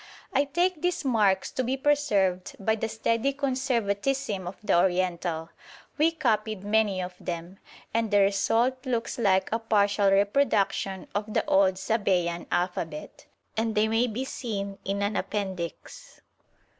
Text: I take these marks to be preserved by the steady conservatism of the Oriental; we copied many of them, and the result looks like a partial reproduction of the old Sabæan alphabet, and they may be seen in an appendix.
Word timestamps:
I 0.33 0.45
take 0.45 0.81
these 0.81 1.05
marks 1.05 1.51
to 1.51 1.63
be 1.63 1.77
preserved 1.77 2.55
by 2.59 2.73
the 2.73 2.89
steady 2.89 3.33
conservatism 3.33 4.47
of 4.47 4.55
the 4.63 4.75
Oriental; 4.75 5.49
we 5.99 6.11
copied 6.11 6.63
many 6.63 6.99
of 7.03 7.13
them, 7.19 7.59
and 7.93 8.09
the 8.09 8.17
result 8.21 8.83
looks 8.87 9.19
like 9.19 9.51
a 9.51 9.59
partial 9.59 10.09
reproduction 10.09 11.07
of 11.13 11.31
the 11.35 11.45
old 11.45 11.75
Sabæan 11.75 12.47
alphabet, 12.51 13.27
and 13.55 13.75
they 13.75 13.87
may 13.87 14.07
be 14.07 14.25
seen 14.25 14.79
in 14.83 15.03
an 15.03 15.15
appendix. 15.15 16.19